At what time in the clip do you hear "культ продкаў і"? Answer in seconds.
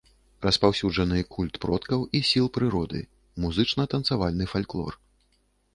1.35-2.23